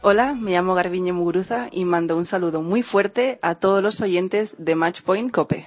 Hola, 0.00 0.34
me 0.34 0.52
llamo 0.52 0.74
Garbiñe 0.74 1.12
Muguruza 1.12 1.68
y 1.72 1.84
mando 1.84 2.16
un 2.16 2.24
saludo 2.24 2.62
muy 2.62 2.82
fuerte 2.82 3.38
a 3.42 3.56
todos 3.56 3.82
los 3.82 4.00
oyentes 4.00 4.54
de 4.58 4.76
Matchpoint 4.76 5.32
Cope. 5.32 5.66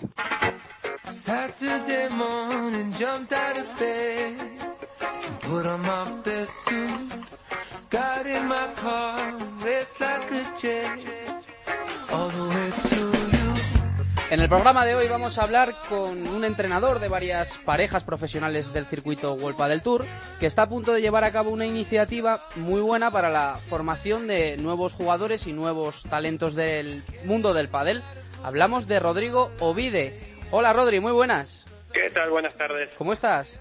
En 14.31 14.39
el 14.39 14.47
programa 14.47 14.85
de 14.85 14.95
hoy 14.95 15.09
vamos 15.09 15.37
a 15.37 15.43
hablar 15.43 15.75
con 15.89 16.25
un 16.25 16.45
entrenador 16.45 16.99
de 16.99 17.09
varias 17.09 17.57
parejas 17.65 18.05
profesionales 18.05 18.71
del 18.71 18.85
circuito 18.85 19.33
World 19.33 19.61
del 19.67 19.81
Tour 19.81 20.05
que 20.39 20.45
está 20.45 20.61
a 20.61 20.69
punto 20.69 20.93
de 20.93 21.01
llevar 21.01 21.25
a 21.25 21.33
cabo 21.33 21.49
una 21.49 21.65
iniciativa 21.65 22.45
muy 22.55 22.79
buena 22.79 23.11
para 23.11 23.29
la 23.29 23.55
formación 23.55 24.27
de 24.27 24.55
nuevos 24.55 24.93
jugadores 24.93 25.47
y 25.47 25.51
nuevos 25.51 26.03
talentos 26.03 26.55
del 26.55 27.03
mundo 27.25 27.53
del 27.53 27.67
pádel. 27.67 28.03
Hablamos 28.41 28.87
de 28.87 29.01
Rodrigo 29.01 29.51
Ovide. 29.59 30.17
Hola 30.49 30.71
Rodri, 30.71 31.01
muy 31.01 31.11
buenas. 31.11 31.65
¿Qué 31.91 32.09
tal? 32.13 32.29
Buenas 32.29 32.55
tardes. 32.55 32.89
¿Cómo 32.97 33.11
estás? 33.11 33.59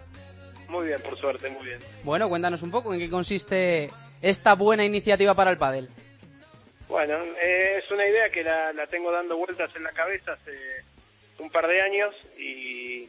Muy 0.69 0.87
bien, 0.87 1.03
por 1.03 1.19
suerte, 1.19 1.51
muy 1.51 1.67
bien. 1.67 1.81
Bueno, 2.05 2.29
cuéntanos 2.29 2.63
un 2.63 2.71
poco 2.71 2.95
en 2.95 3.01
qué 3.01 3.11
consiste 3.11 3.91
esta 4.23 4.55
buena 4.55 4.85
iniciativa 4.85 5.35
para 5.35 5.51
el 5.51 5.59
pádel. 5.59 5.89
Bueno, 6.91 7.23
eh, 7.41 7.81
es 7.85 7.91
una 7.93 8.05
idea 8.05 8.31
que 8.31 8.43
la, 8.43 8.73
la 8.73 8.87
tengo 8.89 9.13
dando 9.13 9.37
vueltas 9.37 9.75
en 9.77 9.85
la 9.85 9.93
cabeza 9.93 10.33
hace 10.33 10.83
un 11.39 11.49
par 11.49 11.69
de 11.69 11.81
años 11.81 12.13
y, 12.37 13.09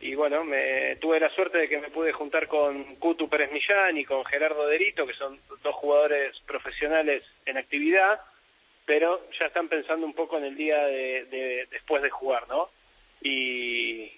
y 0.00 0.14
bueno, 0.14 0.42
me 0.42 0.96
tuve 0.96 1.20
la 1.20 1.28
suerte 1.34 1.58
de 1.58 1.68
que 1.68 1.78
me 1.78 1.90
pude 1.90 2.12
juntar 2.12 2.48
con 2.48 2.96
Kutu 2.96 3.28
Pérez 3.28 3.52
Millán 3.52 3.98
y 3.98 4.06
con 4.06 4.24
Gerardo 4.24 4.66
Derito, 4.66 5.06
que 5.06 5.12
son 5.12 5.38
dos 5.62 5.74
jugadores 5.74 6.34
profesionales 6.46 7.22
en 7.44 7.58
actividad, 7.58 8.22
pero 8.86 9.20
ya 9.38 9.46
están 9.46 9.68
pensando 9.68 10.06
un 10.06 10.14
poco 10.14 10.38
en 10.38 10.44
el 10.44 10.56
día 10.56 10.82
de, 10.86 11.26
de- 11.26 11.66
después 11.70 12.02
de 12.02 12.08
jugar, 12.10 12.48
¿no? 12.48 12.70
Y, 13.20 14.10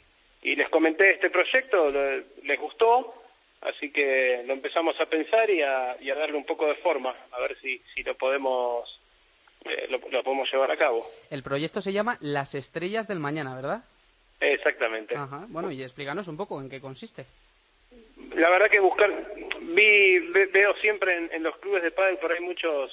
y 0.43 0.55
les 0.55 0.69
comenté 0.69 1.11
este 1.11 1.29
proyecto, 1.29 1.91
les 1.91 2.61
gustó, 2.61 3.15
así 3.65 3.91
que 3.91 4.43
lo 4.47 4.53
empezamos 4.53 4.99
a 5.01 5.07
pensar 5.07 5.49
y 5.51 5.63
a, 5.63 5.97
y 6.01 6.11
a 6.11 6.15
darle 6.15 6.37
un 6.37 6.45
poco 6.47 6.67
de 6.67 6.75
forma, 6.77 7.15
a 7.33 7.41
ver 7.41 7.57
si, 7.61 7.79
si 7.95 8.03
lo 8.03 8.15
podemos 8.17 9.01
eh, 9.65 9.87
lo, 9.89 9.99
lo 10.11 10.23
podemos 10.23 10.51
llevar 10.53 10.71
a 10.71 10.77
cabo. 10.77 11.07
El 11.31 11.43
proyecto 11.43 11.81
se 11.81 11.93
llama 11.93 12.17
Las 12.21 12.55
Estrellas 12.55 13.09
del 13.09 13.19
Mañana, 13.21 13.55
¿verdad? 13.55 13.83
Exactamente. 14.41 15.17
Ajá. 15.17 15.47
Bueno, 15.49 15.71
y 15.71 15.83
explícanos 15.83 16.29
un 16.29 16.37
poco 16.37 16.61
en 16.61 16.69
qué 16.69 16.81
consiste. 16.81 17.25
La 18.35 18.51
verdad 18.51 18.69
que 18.71 18.81
buscar, 18.81 19.11
vi, 19.61 20.19
ve- 20.19 20.47
veo 20.53 20.75
siempre 20.83 21.17
en, 21.17 21.31
en 21.33 21.43
los 21.43 21.57
clubes 21.59 21.83
de 21.83 21.91
pádel 21.93 22.19
por 22.19 22.33
ahí 22.33 22.41
muchos 22.41 22.93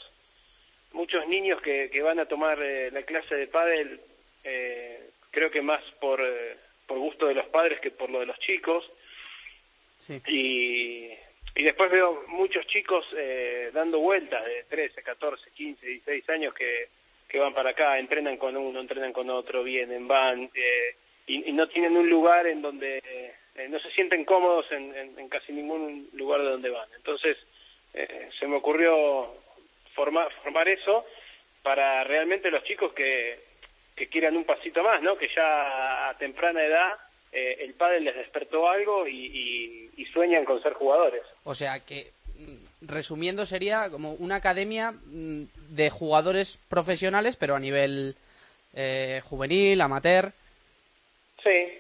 muchos 0.94 1.26
niños 1.28 1.62
que, 1.62 1.90
que 1.90 2.02
van 2.02 2.20
a 2.20 2.26
tomar 2.26 2.62
eh, 2.62 2.92
la 2.92 3.04
clase 3.04 3.34
de 3.36 3.48
pádel, 3.48 4.02
eh, 4.44 5.10
creo 5.32 5.50
que 5.50 5.62
más 5.62 5.82
por, 6.02 6.20
eh, 6.22 6.58
por 6.86 7.00
gusto 7.00 7.28
de 7.28 7.34
los 7.34 7.46
padres 7.48 7.80
que 7.80 7.92
por 7.92 8.10
lo 8.10 8.20
de 8.20 8.26
los 8.26 8.38
chicos. 8.40 8.84
Y, 10.28 11.10
y 11.56 11.64
después 11.64 11.92
veo 11.92 12.24
muchos 12.28 12.66
chicos 12.68 13.06
eh, 13.16 13.70
dando 13.74 14.00
vueltas 14.00 14.44
de 14.46 14.64
13, 14.66 15.04
14, 15.04 15.52
15, 15.52 15.86
16 15.86 16.30
años 16.30 16.54
que, 16.54 16.88
que 17.28 17.40
van 17.40 17.54
para 17.54 17.72
acá, 17.72 17.98
entrenan 18.00 18.38
con 18.38 18.56
uno, 18.58 18.80
entrenan 18.80 19.14
con 19.14 19.30
otro, 19.30 19.64
vienen, 19.64 20.08
van, 20.08 20.50
eh, 20.54 20.96
y, 21.28 21.52
no 21.54 21.68
tienen 21.70 21.96
un 21.96 22.10
lugar 22.10 22.48
en 22.48 22.62
donde 22.62 22.98
eh, 23.56 23.68
no 23.70 23.80
se 23.80 23.92
sienten 23.92 24.26
cómodos 24.26 24.70
en, 24.72 24.96
en- 24.96 25.20
en 25.20 25.30
casi 25.30 25.52
ningún 25.54 26.10
lugar 26.14 26.42
de 26.42 26.50
donde 26.50 26.70
van. 26.70 26.90
Entonces 26.96 27.38
eh, 27.94 28.30
se 28.40 28.48
me 28.48 28.56
ocurrió 28.58 29.34
formar, 29.94 30.32
formar 30.44 30.68
eso 30.70 31.06
para 31.64 32.04
realmente 32.06 32.50
los 32.50 32.64
chicos 32.64 32.92
que, 32.94 33.40
que 33.96 34.08
quieran 34.08 34.36
un 34.36 34.46
pasito 34.46 34.82
más, 34.84 35.02
¿no? 35.02 35.18
Que 35.18 35.28
ya 35.36 36.10
a 36.10 36.18
temprana 36.18 36.64
edad 36.64 36.98
eh, 37.32 37.58
el 37.62 37.74
pádel 37.76 38.04
les 38.04 38.16
despertó 38.16 38.68
algo 38.70 39.08
y, 39.08 39.26
y- 39.28 39.90
y 39.98 40.06
sueñan 40.06 40.46
con 40.46 40.62
ser 40.62 40.74
jugadores. 40.74 41.24
O 41.44 41.54
sea 41.56 41.80
que, 41.82 42.12
mm, 42.38 42.86
resumiendo, 42.88 43.46
sería 43.46 43.90
como 43.90 44.14
una 44.14 44.36
academia 44.38 44.92
mm, 44.92 45.44
de 45.70 45.90
jugadores 45.90 46.60
profesionales, 46.70 47.36
pero 47.38 47.56
a 47.56 47.60
nivel 47.60 48.16
eh, 48.74 49.22
juvenil, 49.30 49.80
amateur. 49.82 50.32
Sí, 51.44 51.78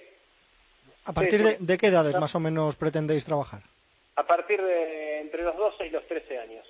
¿A 1.05 1.13
partir 1.13 1.41
de, 1.43 1.51
sí. 1.57 1.65
de 1.65 1.77
qué 1.77 1.87
edades 1.87 2.17
más 2.19 2.33
o 2.35 2.39
menos 2.39 2.75
pretendéis 2.75 3.25
trabajar? 3.25 3.61
a 4.17 4.27
partir 4.27 4.61
de 4.61 5.21
entre 5.21 5.41
los 5.43 5.55
12 5.57 5.87
y 5.87 5.89
los 5.89 6.05
13 6.07 6.37
años. 6.37 6.67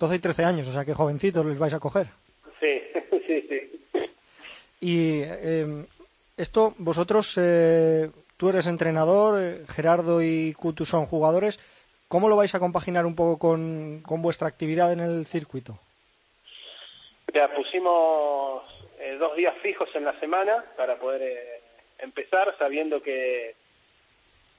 12 0.00 0.16
y 0.16 0.18
13 0.18 0.44
años, 0.44 0.66
o 0.68 0.72
sea 0.72 0.84
que 0.84 0.94
jovencitos 0.94 1.44
les 1.46 1.58
vais 1.58 1.72
a 1.74 1.78
coger. 1.78 2.06
Sí, 2.58 2.82
sí, 3.26 3.46
sí. 3.48 3.80
Y 4.80 5.20
eh, 5.22 5.84
esto, 6.40 6.74
vosotros, 6.78 7.36
eh, 7.38 8.10
tú 8.36 8.48
eres 8.48 8.66
entrenador, 8.66 9.40
eh, 9.40 9.64
Gerardo 9.68 10.22
y 10.22 10.54
Kutu 10.54 10.84
son 10.84 11.06
jugadores. 11.06 11.60
¿Cómo 12.08 12.28
lo 12.28 12.36
vais 12.36 12.54
a 12.54 12.58
compaginar 12.58 13.06
un 13.06 13.14
poco 13.14 13.38
con, 13.38 14.02
con 14.02 14.20
vuestra 14.22 14.48
actividad 14.48 14.92
en 14.92 15.00
el 15.00 15.26
circuito? 15.26 15.78
Ya 17.32 17.46
pusimos 17.54 18.64
eh, 18.98 19.16
dos 19.18 19.36
días 19.36 19.54
fijos 19.62 19.88
en 19.94 20.04
la 20.04 20.18
semana 20.18 20.64
para 20.76 20.98
poder 20.98 21.22
eh, 21.22 21.60
empezar, 21.98 22.56
sabiendo 22.58 23.00
que, 23.00 23.54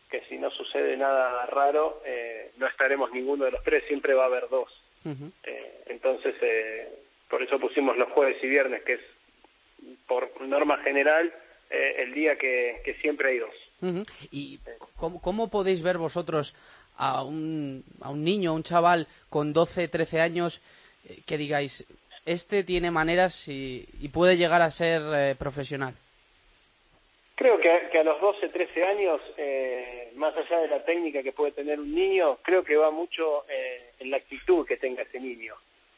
que 0.09 0.22
si 0.30 0.38
no 0.38 0.50
sucede 0.52 0.96
nada 0.96 1.46
raro, 1.48 2.02
eh, 2.06 2.52
no 2.58 2.68
estaremos 2.68 3.12
ninguno 3.12 3.46
de 3.46 3.52
los 3.52 3.63
tres, 3.63 3.84
siempre 3.88 4.13
va 4.13 4.24
a 4.24 4.28
haber 4.28 4.48
dos. 4.48 4.69
Ujú. 5.03 5.31
Eh, 5.44 5.84
entonces, 5.88 6.36
eh, 6.42 6.88
por 7.30 7.42
eso 7.42 7.59
pusimos 7.59 7.98
los 7.98 8.09
jueves 8.12 8.38
y 8.42 8.48
viernes, 8.48 8.84
que 8.84 8.94
es, 8.94 9.02
por 10.08 10.40
norma 10.42 10.78
general, 10.84 11.34
eh, 11.72 11.96
el 12.04 12.14
día 12.14 12.38
que, 12.38 12.82
que 12.86 12.94
siempre 12.96 13.30
hay 13.30 13.40
dos. 13.40 14.06
¿Y 14.32 14.59
cómo, 14.96 15.22
cómo 15.22 15.50
podéis 15.50 15.82
ver 15.82 15.98
vosotros 15.98 16.56
a 16.98 17.24
un, 17.24 17.84
a 18.02 18.09
un 18.12 18.24
niño, 18.24 18.52
a 18.52 18.54
un 18.54 18.64
chaval 18.64 19.08
con 19.30 19.54
12, 19.54 19.88
13 19.88 20.22
años 20.22 20.62
eh, 21.10 21.22
que 21.26 21.38
digáis, 21.38 21.88
este 22.26 22.64
tiene 22.64 22.92
maneras 22.92 23.48
y, 23.48 23.88
y 24.00 24.10
puede 24.10 24.38
llegar 24.38 24.62
a 24.62 24.70
ser 24.70 25.02
eh, 25.14 25.36
profesional? 25.36 25.96
Creo 27.36 27.60
que, 27.60 27.90
que 27.92 27.98
a 27.98 28.04
los 28.04 28.22
12, 28.22 28.50
13 28.50 28.84
años, 28.84 29.20
eh, 29.38 30.12
más 30.16 30.36
allá 30.38 30.60
de 30.60 30.68
la 30.68 30.86
técnica 30.86 31.24
que 31.24 31.31
puede 31.31 31.54
tener 31.54 31.80
un 31.80 31.96
niño, 31.96 32.38
creo 32.44 32.64
que 32.64 32.76
va 32.76 32.92
mucho 32.92 33.46
eh, 33.50 33.94
en 34.00 34.12
la 34.12 34.18
actitud 34.18 34.64
que 34.68 34.78
tenga 34.78 35.02
ese 35.02 35.20
niño. 35.20 35.56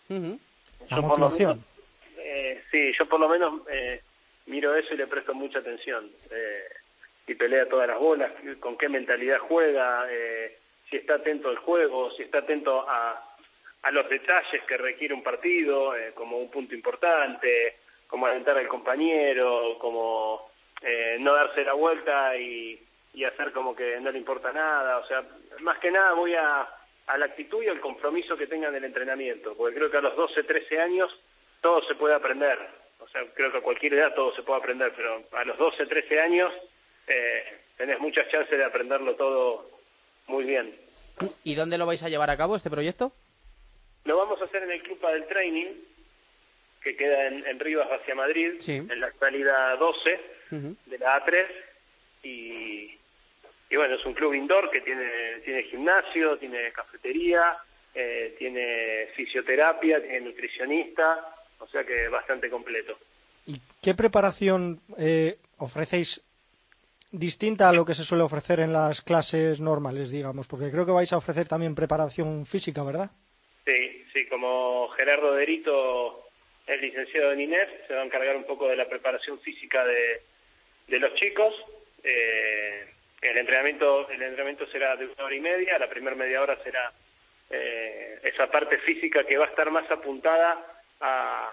La 0.07 0.17
Yo 0.17 1.01
por 1.01 1.19
lo 1.19 1.29
motivación. 1.29 1.49
menos, 1.49 1.65
eh, 2.17 2.61
sí, 2.71 2.91
yo 2.97 3.09
por 3.09 3.19
lo 3.19 3.27
menos 3.27 3.61
eh, 3.69 4.01
miro 4.45 4.75
eso 4.75 4.93
y 4.93 4.97
le 4.97 5.07
presto 5.07 5.33
mucha 5.33 5.59
atención. 5.59 6.09
Eh, 6.31 6.63
si 7.25 7.35
pelea 7.35 7.67
todas 7.67 7.87
las 7.87 7.99
bolas, 7.99 8.31
con 8.59 8.77
qué 8.77 8.89
mentalidad 8.89 9.39
juega, 9.39 10.07
eh, 10.09 10.57
si 10.89 10.97
está 10.97 11.15
atento 11.15 11.49
al 11.49 11.57
juego, 11.57 12.11
si 12.11 12.23
está 12.23 12.39
atento 12.39 12.85
a, 12.87 13.35
a 13.83 13.91
los 13.91 14.09
detalles 14.09 14.63
que 14.67 14.77
requiere 14.77 15.13
un 15.13 15.23
partido, 15.23 15.95
eh, 15.95 16.11
como 16.13 16.37
un 16.37 16.49
punto 16.49 16.75
importante, 16.75 17.77
como 18.07 18.25
alentar 18.25 18.57
al 18.57 18.67
compañero, 18.67 19.77
como 19.79 20.49
eh, 20.81 21.17
no 21.19 21.33
darse 21.33 21.63
la 21.63 21.73
vuelta 21.73 22.37
y, 22.37 22.79
y 23.13 23.23
hacer 23.23 23.51
como 23.51 23.75
que 23.75 23.99
no 24.01 24.11
le 24.11 24.17
importa 24.17 24.51
nada. 24.51 24.97
O 24.97 25.07
sea, 25.07 25.23
más 25.61 25.79
que 25.79 25.91
nada 25.91 26.13
voy 26.13 26.33
a, 26.35 26.67
a 27.07 27.17
la 27.17 27.25
actitud 27.25 27.63
y 27.63 27.67
al 27.67 27.79
compromiso 27.79 28.37
que 28.37 28.47
tengan 28.47 28.73
del 28.73 28.83
entrenamiento, 28.83 29.55
porque 29.55 29.75
creo 29.75 29.89
que 29.89 29.97
a 29.97 30.01
los 30.01 30.15
12, 30.15 30.43
13 30.43 30.79
años 30.79 31.11
todo 31.61 31.81
se 31.87 31.95
puede 31.95 32.15
aprender. 32.15 32.82
Sea, 33.13 33.21
creo 33.35 33.51
que 33.51 33.59
a 33.59 33.61
cualquier 33.61 33.93
edad 33.93 34.13
todo 34.15 34.35
se 34.35 34.43
puede 34.43 34.59
aprender, 34.59 34.91
pero 34.95 35.23
a 35.31 35.45
los 35.45 35.57
12, 35.57 35.85
13 35.85 36.19
años 36.19 36.51
eh, 37.07 37.43
tenés 37.77 37.99
muchas 37.99 38.27
chances 38.29 38.57
de 38.57 38.65
aprenderlo 38.65 39.15
todo 39.15 39.69
muy 40.27 40.43
bien. 40.43 40.75
¿Y 41.43 41.53
dónde 41.55 41.77
lo 41.77 41.85
vais 41.85 42.01
a 42.03 42.09
llevar 42.09 42.29
a 42.31 42.37
cabo 42.37 42.55
este 42.55 42.69
proyecto? 42.71 43.11
Lo 44.05 44.17
vamos 44.17 44.41
a 44.41 44.45
hacer 44.45 44.63
en 44.63 44.71
el 44.71 44.81
Club 44.81 44.99
del 44.99 45.27
Training, 45.27 45.67
que 46.81 46.97
queda 46.97 47.27
en, 47.27 47.45
en 47.45 47.59
Rivas 47.59 47.87
hacia 47.91 48.15
Madrid, 48.15 48.55
Sí. 48.59 48.73
en 48.77 48.99
la 48.99 49.11
salida 49.13 49.75
12 49.77 50.19
Ujú. 50.51 50.75
de 50.87 50.97
la 50.97 51.23
A3. 51.23 51.45
Y, 52.23 52.97
y 53.69 53.75
bueno, 53.75 53.95
es 53.95 54.05
un 54.05 54.13
club 54.13 54.33
indoor 54.33 54.71
que 54.71 54.81
tiene, 54.81 55.39
tiene 55.45 55.63
gimnasio, 55.63 56.37
tiene 56.37 56.71
cafetería, 56.71 57.57
eh, 57.93 58.35
tiene 58.39 59.07
fisioterapia, 59.15 60.01
tiene 60.01 60.21
nutricionista, 60.21 61.32
o 61.63 61.67
sea 61.67 61.83
que 61.83 62.07
bastante 62.09 62.49
completo. 62.49 62.97
¿Y 63.45 63.59
qué 63.81 63.93
preparación 63.93 64.81
eh, 64.97 65.37
ofrecéis 65.57 66.23
distinta 67.11 67.69
a 67.69 67.73
lo 67.73 67.85
que 67.85 67.93
se 67.93 68.03
suele 68.03 68.23
ofrecer 68.23 68.59
en 68.59 68.73
las 68.73 69.01
clases 69.01 69.59
normales, 69.59 70.11
digamos? 70.11 70.47
Porque 70.47 70.71
creo 70.71 70.85
que 70.85 70.91
vais 70.91 71.11
a 71.13 71.17
ofrecer 71.17 71.47
también 71.47 71.75
preparación 71.75 72.45
física, 72.45 72.83
¿verdad? 72.83 73.11
Sí, 73.65 74.05
sí, 74.11 74.25
como 74.27 74.89
Gerardo 74.89 75.33
Derito 75.33 76.27
es 76.67 76.81
licenciado 76.81 77.31
en 77.31 77.41
INEF, 77.41 77.69
se 77.87 77.93
va 77.93 78.01
a 78.01 78.05
encargar 78.05 78.35
un 78.35 78.45
poco 78.45 78.67
de 78.67 78.75
la 78.75 78.87
preparación 78.87 79.39
física 79.39 79.85
de, 79.85 80.21
de 80.87 80.99
los 80.99 81.13
chicos. 81.15 81.53
Eh, 82.03 82.87
el 83.21 83.37
entrenamiento 83.37 84.09
el 84.09 84.21
entrenamiento 84.21 84.67
será 84.67 84.95
de 84.97 85.05
una 85.05 85.23
hora 85.23 85.35
y 85.35 85.39
media, 85.39 85.79
la 85.79 85.89
primera 85.89 86.15
media 86.15 86.41
hora 86.41 86.61
será 86.63 86.91
eh, 87.49 88.19
esa 88.23 88.49
parte 88.49 88.77
física 88.79 89.23
que 89.25 89.37
va 89.37 89.45
a 89.45 89.49
estar 89.49 89.69
más 89.71 89.89
apuntada 89.91 90.72
a, 91.01 91.49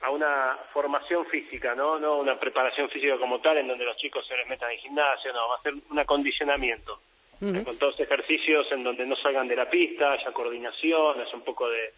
a 0.00 0.10
una 0.10 0.58
formación 0.72 1.26
física, 1.26 1.74
¿no? 1.74 1.98
No 1.98 2.18
una 2.18 2.38
preparación 2.38 2.88
física 2.90 3.18
como 3.18 3.40
tal, 3.40 3.58
en 3.58 3.68
donde 3.68 3.84
los 3.84 3.96
chicos 3.96 4.26
se 4.26 4.36
les 4.36 4.46
metan 4.48 4.70
en 4.70 4.78
gimnasio, 4.78 5.32
no, 5.32 5.48
va 5.48 5.56
a 5.56 5.62
ser 5.62 5.74
un 5.90 5.98
acondicionamiento. 5.98 7.00
Con 7.40 7.76
todos 7.76 8.00
ejercicios 8.00 8.66
en 8.72 8.82
donde 8.82 9.04
no 9.04 9.16
salgan 9.16 9.46
de 9.46 9.56
la 9.56 9.68
pista, 9.68 10.12
haya 10.12 10.32
coordinación, 10.32 11.20
haya 11.20 11.34
un 11.34 11.42
poco 11.42 11.68
de, 11.68 11.92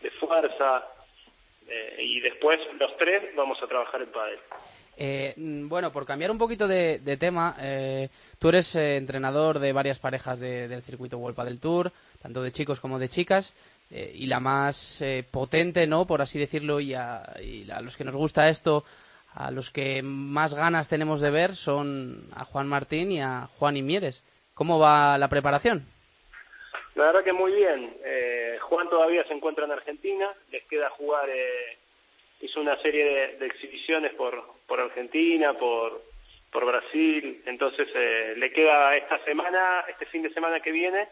de 0.00 0.10
fuerza, 0.12 0.86
eh, 1.66 1.96
y 1.98 2.20
después 2.20 2.60
los 2.78 2.96
tres 2.98 3.34
vamos 3.34 3.60
a 3.62 3.66
trabajar 3.66 4.00
el 4.00 4.08
pádel. 4.08 4.38
Eh, 4.96 5.32
mm, 5.36 5.68
bueno, 5.68 5.90
por 5.90 6.04
cambiar 6.04 6.30
un 6.30 6.38
poquito 6.38 6.68
de, 6.68 6.98
tema, 7.18 7.56
eh, 7.60 8.08
tú 8.38 8.48
eres 8.48 8.74
eh, 8.76 8.96
entrenador 8.96 9.58
de 9.58 9.72
varias 9.72 9.98
parejas 9.98 10.38
del 10.38 10.82
circuito 10.82 11.18
World 11.18 11.42
del 11.44 11.60
Tour, 11.60 11.92
tanto 12.20 12.42
de 12.42 12.52
chicos 12.52 12.80
como 12.80 12.98
de 12.98 13.08
chicas, 13.08 13.54
y 13.92 14.26
la 14.26 14.40
más 14.40 15.04
potente, 15.30 15.86
¿no? 15.86 16.06
Por 16.06 16.22
así 16.22 16.38
decirlo, 16.38 16.80
y 16.80 16.94
a, 16.94 17.22
los 17.82 17.96
que 17.96 18.04
nos 18.04 18.16
gusta 18.16 18.48
esto, 18.48 18.84
a 19.34 19.50
los 19.50 19.70
que 19.70 20.02
más 20.02 20.54
ganas 20.54 20.88
tenemos 20.88 21.20
de 21.20 21.30
ver 21.30 21.54
son 21.54 22.28
a 22.34 22.44
Juan 22.44 22.68
Martín 22.68 23.12
y 23.12 23.20
a 23.20 23.48
Juan 23.58 23.76
Imieres. 23.76 24.24
¿Cómo 24.54 24.78
va 24.78 25.18
la 25.18 25.28
preparación? 25.28 25.84
La 26.94 27.04
verdad 27.04 27.24
que 27.24 27.32
muy 27.32 27.52
bien. 27.52 27.96
Juan 28.62 28.88
todavía 28.88 29.24
se 29.24 29.34
encuentra 29.34 29.64
en 29.66 29.72
Argentina, 29.72 30.30
les 30.50 30.64
queda 30.64 30.88
jugar 30.90 31.28
hizo 32.42 32.60
una 32.60 32.76
serie 32.82 33.36
de, 33.38 33.46
exhibiciones 33.46 34.12
por, 34.14 34.42
por 34.66 34.80
Argentina, 34.80 35.54
por, 35.54 36.02
por 36.50 36.66
Brasil, 36.66 37.40
entonces 37.46 37.88
eh, 37.94 38.34
le 38.36 38.52
queda 38.52 38.96
esta 38.96 39.24
semana, 39.24 39.84
este 39.88 40.06
fin 40.06 40.22
de 40.22 40.34
semana 40.34 40.60
que 40.60 40.72
viene, 40.72 41.08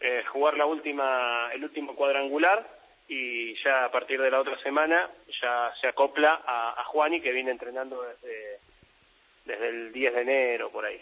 eh, 0.00 0.24
jugar 0.32 0.56
la 0.56 0.66
última, 0.66 1.50
el 1.52 1.62
último 1.64 1.94
cuadrangular 1.94 2.66
y 3.08 3.54
ya 3.62 3.84
a 3.84 3.90
partir 3.90 4.20
de 4.20 4.30
la 4.30 4.40
otra 4.40 4.60
semana 4.62 5.10
ya 5.40 5.72
se 5.80 5.88
acopla 5.88 6.42
a, 6.46 6.80
a 6.80 6.84
Juani 6.84 7.20
que 7.20 7.32
viene 7.32 7.50
entrenando 7.50 8.02
desde, 8.02 8.58
desde 9.44 9.68
el 9.68 9.92
10 9.92 10.14
de 10.14 10.20
enero 10.22 10.70
por 10.70 10.84
ahí. 10.84 11.00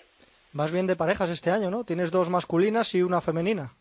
Más 0.53 0.73
bien 0.73 0.87
de 0.87 0.97
parejas 0.97 1.31
este 1.31 1.51
año, 1.51 1.71
¿no? 1.71 1.85
Tienes 1.85 2.11
dos 2.11 2.31
masculinas 2.31 2.95
y 2.95 3.03
una 3.03 3.21
femenina. 3.21 3.73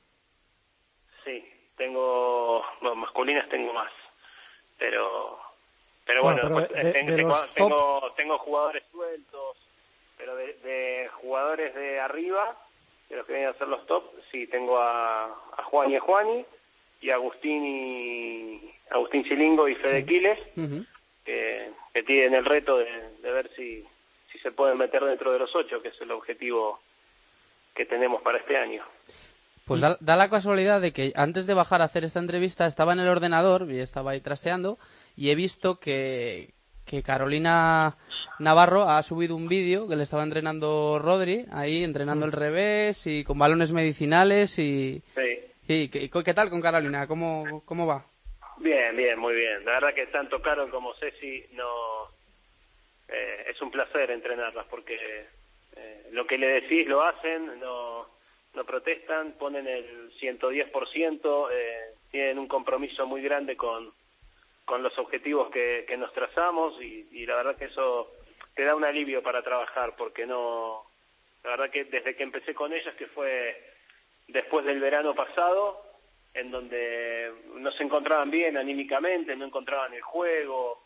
Sí, 1.24 1.44
tengo, 1.78 2.64
bueno, 2.82 2.96
masculinas 2.96 3.48
tengo 3.50 3.74
más, 3.74 3.92
pero 4.78 5.40
pero 6.08 6.24
bueno, 6.24 6.42
tengo, 7.54 8.14
tengo, 8.16 8.38
jugadores 8.40 8.84
sueltos, 8.92 9.58
pero 10.18 10.36
de, 10.38 11.10
jugadores 11.22 11.76
de 11.76 12.00
arriba, 12.00 12.58
de 13.10 13.16
los 13.16 13.26
que 13.26 13.34
vienen 13.34 13.50
a 13.50 13.58
ser 13.58 13.68
los 13.68 13.86
top, 13.86 14.04
sí, 14.32 14.48
tengo 14.48 14.78
a, 14.78 15.26
a 15.26 15.64
Juan 15.64 15.92
y 15.92 15.96
a 15.96 16.02
Juani, 16.02 16.46
y 17.02 17.10
Agustín 17.10 17.64
y 17.66 18.72
Agustín 18.90 19.24
Chilingo 19.24 19.68
y 19.68 19.76
Fede 19.76 20.06
Quiles, 20.06 20.40
que, 21.24 21.72
tienen 22.06 22.36
el 22.36 22.46
reto 22.46 22.78
de, 22.78 23.32
ver 23.32 23.50
si, 23.56 23.84
si 24.32 24.40
se 24.40 24.52
pueden 24.52 24.78
meter 24.78 25.04
dentro 25.04 25.32
de 25.32 25.40
los 25.40 25.54
ocho, 25.56 25.82
que 25.82 25.90
es 25.90 26.02
el 26.02 26.12
objetivo 26.12 26.80
que 27.76 27.86
tenemos 27.86 28.22
para 28.22 28.38
este 28.38 28.56
año. 28.56 28.84
Pues 29.66 29.82
da, 29.82 29.98
la 30.00 30.30
casualidad 30.30 30.80
de 30.80 30.94
que 30.94 31.12
antes 31.16 31.46
de 31.46 31.54
bajar 31.54 31.82
a 31.82 31.86
hacer 31.86 32.06
esta 32.06 32.20
entrevista 32.20 32.66
estaba 32.66 32.94
en 32.94 33.00
el 33.00 33.10
ordenador 33.10 33.68
y 33.70 33.80
estaba 33.80 34.12
ahí 34.12 34.22
trasteando 34.22 34.78
y 35.18 35.30
he 35.30 35.36
visto 35.36 35.80
que, 35.80 36.54
que 36.88 37.04
Carolina 37.04 37.96
Navarro 38.40 38.84
ha 38.84 39.04
subido 39.04 39.36
un 39.36 39.48
vídeo 39.48 39.88
que 39.88 39.96
le 39.96 40.04
estaba 40.04 40.24
entrenando 40.24 41.00
Rodri, 41.00 41.46
ahí 41.52 41.84
entrenando 41.84 42.26
el 42.26 42.32
revés 42.32 43.06
y 43.06 43.24
con 43.24 43.38
balones 43.38 43.72
medicinales 43.72 44.58
y... 44.58 45.02
Sí. 45.16 45.52
y 45.68 45.90
¿qué, 45.90 46.34
tal 46.34 46.50
con 46.50 46.62
Carolina? 46.62 47.06
¿Cómo, 47.08 47.62
¿Cómo 47.66 47.86
va? 47.86 48.06
Bien, 48.58 48.96
bien, 48.96 49.20
muy 49.20 49.36
bien. 49.36 49.64
La 49.66 49.74
verdad 49.74 49.94
que 49.94 50.08
tanto 50.08 50.42
Carol 50.42 50.72
como 50.72 50.94
Ceci 50.96 51.46
no... 51.54 52.08
Eh, 53.10 53.46
es 53.52 53.62
un 53.62 53.72
placer 53.72 54.12
entrenarlas 54.12 54.66
porque 54.70 54.96
eh, 55.76 56.08
lo 56.12 56.26
que 56.26 56.38
le 56.38 56.48
decís 56.48 56.88
lo 56.88 57.04
hacen, 57.04 57.60
no 57.60 58.18
no 58.58 58.66
protestan, 58.66 59.34
ponen 59.34 59.68
el 59.68 60.12
110%, 60.20 61.48
eh, 61.52 61.94
tienen 62.10 62.40
un 62.40 62.48
compromiso 62.48 63.06
muy 63.06 63.22
grande 63.22 63.56
con, 63.56 63.94
con 64.68 64.84
los 64.84 64.96
objetivos 65.00 65.50
que, 65.50 65.86
que 65.88 65.96
nos 65.96 66.12
trazamos 66.12 66.80
y, 66.82 67.08
y, 67.14 67.26
la 67.26 67.38
verdad 67.38 67.56
que 67.56 67.66
eso 67.66 68.12
te 68.54 68.66
da 68.66 68.76
un 68.76 68.84
alivio 68.84 69.24
para 69.24 69.42
trabajar 69.42 69.96
porque 69.96 70.26
no, 70.26 70.84
la 71.46 71.52
verdad 71.52 71.70
que 71.70 71.86
desde 71.86 72.18
que 72.18 72.24
empecé 72.24 72.54
con 72.54 72.74
ellas, 72.74 72.94
que 72.96 73.08
fue 73.08 73.64
después 74.28 74.66
del 74.66 74.82
verano 74.82 75.16
pasado, 75.16 75.82
en 76.34 76.52
donde 76.52 77.32
no 77.56 77.72
se 77.72 77.84
encontraban 77.84 78.30
bien 78.30 78.58
anímicamente, 78.58 79.38
no 79.38 79.46
encontraban 79.46 79.94
el 79.94 80.02
juego, 80.02 80.84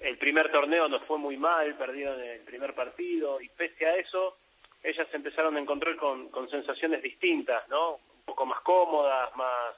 el 0.00 0.16
primer 0.16 0.52
torneo 0.52 0.88
nos 0.88 1.02
fue 1.02 1.18
muy 1.18 1.36
mal, 1.36 1.74
perdieron 1.74 2.20
el 2.20 2.42
primer 2.42 2.74
partido 2.74 3.40
y 3.40 3.48
pese 3.48 3.86
a 3.86 3.96
eso 3.96 4.36
ellas 4.84 5.08
empezaron 5.12 5.56
a 5.56 5.60
encontrar 5.60 5.96
con, 5.96 6.28
con 6.28 6.48
sensaciones 6.48 7.02
distintas, 7.02 7.68
¿no? 7.68 7.94
Un 7.94 8.24
poco 8.24 8.46
más 8.46 8.60
cómodas, 8.60 9.34
más 9.34 9.74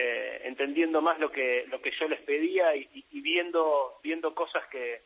eh, 0.00 0.42
entendiendo 0.44 1.02
más 1.02 1.18
lo 1.18 1.30
que 1.30 1.66
lo 1.68 1.80
que 1.80 1.92
yo 1.98 2.08
les 2.08 2.20
pedía 2.20 2.74
y, 2.74 3.04
viendo 3.20 3.98
viendo 4.02 4.34
cosas 4.34 4.64
que, 4.70 5.02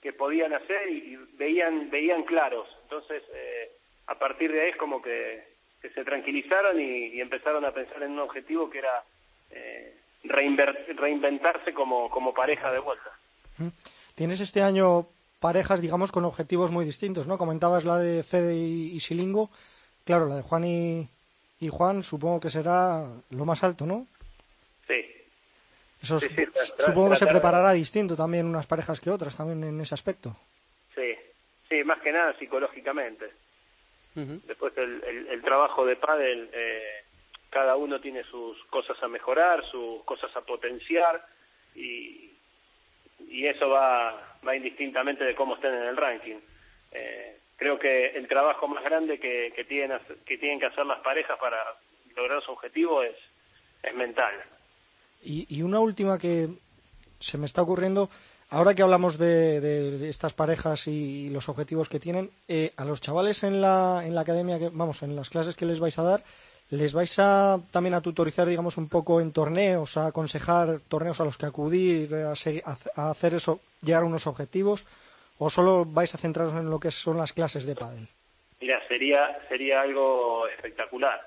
que 0.00 0.12
podían 0.12 0.52
hacer 0.52 0.88
y, 0.90 1.16
veían 1.38 1.90
veían 1.90 2.22
claros. 2.24 2.68
Entonces 2.84 3.22
eh, 3.34 3.70
a 4.06 4.14
partir 4.18 4.52
de 4.52 4.62
ahí 4.62 4.70
es 4.70 4.76
como 4.76 5.02
que, 5.02 5.56
se 5.94 6.04
tranquilizaron 6.04 6.80
y, 6.80 7.20
empezaron 7.20 7.64
a 7.64 7.72
pensar 7.72 8.02
en 8.02 8.12
un 8.12 8.20
objetivo 8.20 8.68
que 8.68 8.78
era 8.78 9.04
eh, 9.50 9.94
reinventarse 10.24 11.72
como, 11.72 12.10
como 12.10 12.34
pareja 12.34 12.72
de 12.72 12.80
vuelta. 12.80 13.10
¿Tienes 14.16 14.40
este 14.40 14.62
año 14.62 15.06
parejas, 15.40 15.80
digamos, 15.80 16.10
con 16.10 16.24
objetivos 16.24 16.70
muy 16.70 16.84
distintos, 16.84 17.26
¿no? 17.26 17.38
Comentabas 17.38 17.84
la 17.84 17.98
de 17.98 18.22
Fede 18.22 18.56
y, 18.56 18.98
Silingo. 19.00 19.50
Claro, 20.04 20.26
la 20.26 20.36
de 20.36 20.42
Juan 20.42 20.64
y, 20.64 21.08
Juan 21.68 22.02
supongo 22.02 22.40
que 22.40 22.50
será 22.50 23.06
lo 23.30 23.44
más 23.44 23.62
alto, 23.62 23.86
¿no? 23.86 24.06
Sí. 24.86 25.04
Eso 26.02 26.18
supongo 26.20 27.10
que 27.10 27.16
se 27.16 27.26
preparará 27.26 27.72
distinto 27.72 28.16
también 28.16 28.46
unas 28.46 28.66
parejas 28.66 29.00
que 29.00 29.10
otras, 29.10 29.36
también 29.36 29.64
en 29.64 29.80
ese 29.80 29.94
aspecto. 29.94 30.36
Sí, 30.94 31.14
sí, 31.68 31.82
más 31.84 32.00
que 32.00 32.12
nada 32.12 32.36
psicológicamente. 32.38 33.30
Después 34.14 34.72
el, 34.78 35.28
el, 35.28 35.42
trabajo 35.42 35.84
de 35.84 35.96
pádel, 35.96 36.48
eh, 36.50 37.04
cada 37.50 37.76
uno 37.76 38.00
tiene 38.00 38.24
sus 38.24 38.64
cosas 38.66 38.96
a 39.02 39.08
mejorar, 39.08 39.62
sus 39.70 40.02
cosas 40.04 40.34
a 40.34 40.40
potenciar 40.40 41.22
y, 41.74 42.30
y 43.28 43.46
eso 43.46 43.68
va, 43.68 44.38
va 44.46 44.56
indistintamente 44.56 45.22
de 45.22 45.34
cómo 45.34 45.56
estén 45.56 45.74
en 45.74 45.82
el 45.82 45.98
ranking. 45.98 46.36
Eh, 46.92 47.36
creo 47.56 47.78
que 47.78 48.06
el 48.06 48.26
trabajo 48.26 48.66
más 48.68 48.82
grande 48.84 49.18
que, 49.20 49.52
que, 49.54 49.64
tienen, 49.64 49.98
que 50.24 50.38
tienen 50.38 50.60
que 50.60 50.66
hacer 50.66 50.86
las 50.86 51.00
parejas 51.00 51.38
para 51.38 51.62
lograr 52.16 52.42
su 52.42 52.52
objetivo 52.52 53.02
es, 53.02 53.16
es 53.82 53.94
mental. 53.94 54.32
Y, 55.26 55.46
y 55.48 55.62
una 55.62 55.80
última 55.80 56.18
que 56.18 56.48
se 57.18 57.38
me 57.38 57.46
está 57.46 57.62
ocurriendo, 57.62 58.08
ahora 58.50 58.74
que 58.74 58.82
hablamos 58.82 59.18
de, 59.18 59.60
de 59.60 60.08
estas 60.08 60.32
parejas 60.34 60.86
y 60.86 61.28
los 61.30 61.48
objetivos 61.48 61.88
que 61.88 61.98
tienen, 61.98 62.30
eh, 62.48 62.72
a 62.76 62.84
los 62.84 63.00
chavales 63.00 63.42
en 63.42 63.60
la, 63.60 64.02
en 64.04 64.14
la 64.14 64.20
academia, 64.20 64.58
que, 64.58 64.68
vamos, 64.68 65.02
en 65.02 65.16
las 65.16 65.28
clases 65.28 65.56
que 65.56 65.66
les 65.66 65.80
vais 65.80 65.98
a 65.98 66.02
dar, 66.02 66.22
¿Les 66.70 66.92
vais 66.92 67.18
a 67.20 67.60
también 67.70 67.94
a 67.94 68.00
tutorizar, 68.00 68.44
digamos, 68.44 68.76
un 68.76 68.88
poco 68.88 69.20
en 69.20 69.32
torneos, 69.32 69.96
a 69.96 70.08
aconsejar 70.08 70.80
torneos 70.88 71.20
a 71.20 71.24
los 71.24 71.38
que 71.38 71.46
acudir, 71.46 72.12
a, 72.12 72.32
hacer 72.32 73.34
eso, 73.34 73.60
llegar 73.82 74.02
a 74.02 74.06
unos 74.06 74.26
objetivos, 74.26 74.84
o 75.38 75.48
solo 75.48 75.84
vais 75.84 76.12
a 76.12 76.18
centraros 76.18 76.54
en 76.54 76.68
lo 76.68 76.80
que 76.80 76.90
son 76.90 77.18
las 77.18 77.32
clases 77.32 77.66
de 77.66 77.76
pádel? 77.76 78.08
Mira, 78.60 78.82
sería 78.88 79.38
sería 79.48 79.82
algo 79.82 80.48
espectacular. 80.48 81.20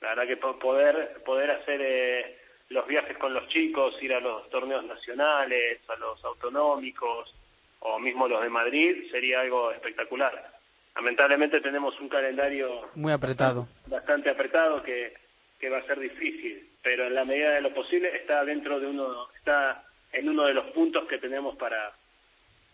La 0.00 0.14
verdad 0.14 0.26
que 0.26 0.36
poder 0.38 1.22
poder 1.22 1.50
hacer 1.50 1.80
eh, 1.82 2.38
los 2.72 2.86
viajes 2.86 3.16
con 3.18 3.32
los 3.34 3.46
chicos, 3.48 3.94
ir 4.02 4.14
a 4.14 4.20
los 4.20 4.48
torneos 4.50 4.84
nacionales, 4.84 5.80
a 5.88 5.96
los 5.96 6.24
autonómicos 6.24 7.34
o 7.80 7.98
mismo 7.98 8.28
los 8.28 8.42
de 8.42 8.48
Madrid 8.48 9.10
sería 9.10 9.40
algo 9.40 9.72
espectacular 9.72 10.52
lamentablemente 10.96 11.60
tenemos 11.60 11.98
un 12.00 12.08
calendario 12.08 12.88
muy 12.94 13.12
apretado, 13.12 13.68
bastante, 13.86 14.30
apretado 14.30 14.82
que, 14.82 15.14
que 15.58 15.68
va 15.68 15.78
a 15.78 15.86
ser 15.86 15.98
difícil, 15.98 16.68
pero 16.82 17.06
en 17.06 17.14
la 17.14 17.24
medida 17.24 17.52
de 17.52 17.60
lo 17.60 17.74
posible 17.74 18.14
está 18.16 18.44
dentro 18.44 18.80
de 18.80 18.86
uno, 18.86 19.28
está 19.36 19.84
en 20.12 20.28
uno 20.28 20.44
de 20.44 20.54
los 20.54 20.66
puntos 20.72 21.06
que 21.08 21.18
tenemos 21.18 21.56
para 21.56 21.92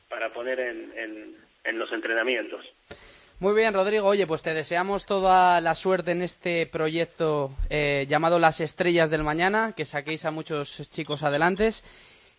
para 0.09 0.33
poner 0.33 0.59
en, 0.59 1.37
en, 1.65 1.79
los 1.79 1.93
entrenamientos. 1.93 2.65
Muy 3.41 3.55
bien, 3.55 3.73
Rodrigo. 3.73 4.09
Oye, 4.09 4.27
pues 4.27 4.43
te 4.43 4.53
deseamos 4.53 5.07
toda 5.07 5.61
la 5.61 5.77
suerte 5.77 6.11
en 6.11 6.23
este 6.23 6.67
proyecto 6.67 7.53
eh, 7.71 8.05
llamado 8.09 8.41
Las 8.41 8.61
Estrellas 8.61 9.11
del 9.11 9.23
Mañana, 9.23 9.75
que 9.77 9.85
saquéis 9.85 10.25
a 10.25 10.33
muchos 10.33 10.91
chicos 10.91 11.23
adelante. 11.23 11.71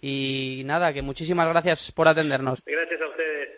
Y 0.02 0.64
nada, 0.66 0.92
que 0.92 1.02
muchísimas 1.02 1.48
gracias 1.48 1.94
por 1.94 2.10
atendernos. 2.10 2.62
Gracias 2.66 3.02
a 3.02 3.08
ustedes. 3.08 3.50